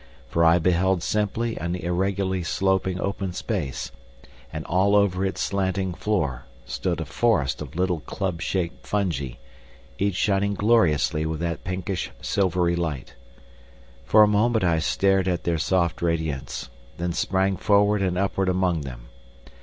[0.27, 3.91] For I beheld simply an irregularly sloping open space,
[4.51, 9.33] and all over its slanting floor stood a forest of little club shaped fungi,
[9.99, 13.13] each shining gloriously with that pinkish silvery light.
[14.03, 18.81] For a moment I stared at their soft radiance, then sprang forward and upward among
[18.81, 19.01] them.